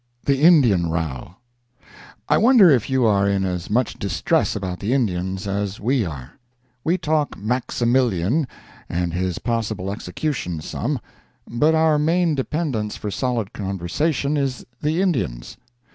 [0.25, 1.35] THE INDIAN ROW
[2.27, 6.39] I wonder if you are in as much distress about the Indians as we are?
[6.83, 8.47] We talk Maximilian
[8.89, 10.99] and his possible execution some,
[11.47, 15.57] but our main dependence for solid conversation is the Indians.